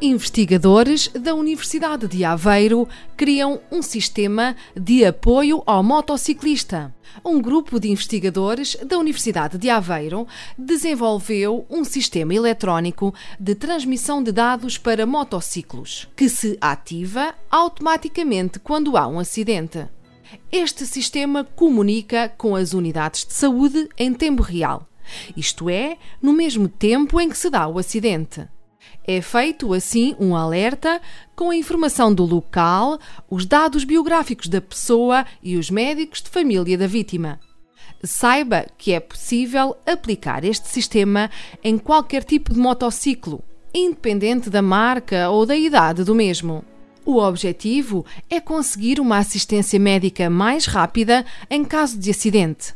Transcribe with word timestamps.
Investigadores 0.00 1.08
da 1.08 1.34
Universidade 1.34 2.06
de 2.06 2.22
Aveiro 2.22 2.86
criam 3.16 3.62
um 3.72 3.80
sistema 3.80 4.54
de 4.78 5.06
apoio 5.06 5.62
ao 5.64 5.82
motociclista. 5.82 6.94
Um 7.24 7.40
grupo 7.40 7.80
de 7.80 7.90
investigadores 7.90 8.76
da 8.84 8.98
Universidade 8.98 9.56
de 9.56 9.70
Aveiro 9.70 10.26
desenvolveu 10.58 11.64
um 11.70 11.82
sistema 11.82 12.34
eletrónico 12.34 13.14
de 13.40 13.54
transmissão 13.54 14.22
de 14.22 14.32
dados 14.32 14.76
para 14.76 15.06
motociclos, 15.06 16.06
que 16.14 16.28
se 16.28 16.58
ativa 16.60 17.34
automaticamente 17.50 18.58
quando 18.58 18.98
há 18.98 19.06
um 19.06 19.18
acidente. 19.18 19.88
Este 20.52 20.84
sistema 20.84 21.42
comunica 21.42 22.28
com 22.36 22.54
as 22.54 22.74
unidades 22.74 23.24
de 23.24 23.32
saúde 23.32 23.88
em 23.96 24.12
tempo 24.12 24.42
real, 24.42 24.86
isto 25.34 25.70
é, 25.70 25.96
no 26.20 26.34
mesmo 26.34 26.68
tempo 26.68 27.18
em 27.18 27.30
que 27.30 27.38
se 27.38 27.48
dá 27.48 27.66
o 27.66 27.78
acidente. 27.78 28.46
É 29.08 29.20
feito 29.20 29.72
assim 29.72 30.16
um 30.18 30.34
alerta 30.34 31.00
com 31.36 31.50
a 31.50 31.56
informação 31.56 32.12
do 32.12 32.24
local, 32.24 32.98
os 33.30 33.46
dados 33.46 33.84
biográficos 33.84 34.48
da 34.48 34.60
pessoa 34.60 35.24
e 35.40 35.56
os 35.56 35.70
médicos 35.70 36.20
de 36.20 36.28
família 36.28 36.76
da 36.76 36.88
vítima. 36.88 37.38
Saiba 38.02 38.66
que 38.76 38.92
é 38.92 38.98
possível 38.98 39.76
aplicar 39.86 40.44
este 40.44 40.68
sistema 40.68 41.30
em 41.62 41.78
qualquer 41.78 42.24
tipo 42.24 42.52
de 42.52 42.58
motociclo, 42.58 43.44
independente 43.72 44.50
da 44.50 44.60
marca 44.60 45.30
ou 45.30 45.46
da 45.46 45.54
idade 45.54 46.02
do 46.02 46.14
mesmo. 46.14 46.64
O 47.04 47.18
objetivo 47.18 48.04
é 48.28 48.40
conseguir 48.40 48.98
uma 48.98 49.18
assistência 49.18 49.78
médica 49.78 50.28
mais 50.28 50.66
rápida 50.66 51.24
em 51.48 51.64
caso 51.64 51.96
de 51.96 52.10
acidente 52.10 52.74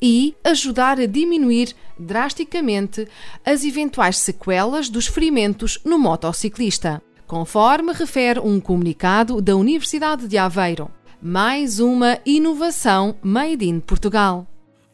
e 0.00 0.34
ajudar 0.44 0.98
a 1.00 1.06
diminuir 1.06 1.74
drasticamente 1.98 3.06
as 3.44 3.64
eventuais 3.64 4.18
sequelas 4.18 4.88
dos 4.88 5.06
ferimentos 5.06 5.78
no 5.84 5.98
motociclista, 5.98 7.02
conforme 7.26 7.92
refere 7.92 8.40
um 8.40 8.60
comunicado 8.60 9.40
da 9.40 9.56
Universidade 9.56 10.28
de 10.28 10.36
Aveiro. 10.36 10.90
Mais 11.22 11.80
uma 11.80 12.18
inovação 12.26 13.16
made 13.22 13.66
in 13.66 13.80
Portugal. 13.80 14.46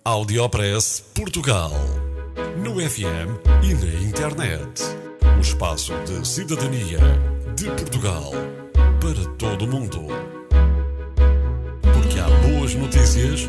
Audiopress 0.05 1.01
Portugal. 1.15 1.73
No 2.63 2.75
FM 2.75 3.41
e 3.63 3.75
na 3.75 4.09
internet. 4.09 4.83
O 5.37 5.41
espaço 5.41 5.93
de 6.05 6.27
cidadania 6.27 6.99
de 7.57 7.67
Portugal 7.67 8.31
para 9.01 9.25
todo 9.37 9.65
o 9.65 9.69
mundo. 9.69 10.07
Porque 11.83 12.19
há 12.19 12.29
boas 12.47 12.75
notícias 12.75 13.49